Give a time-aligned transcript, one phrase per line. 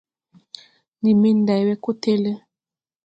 [0.99, 2.31] Ndi men nday wee ko télé.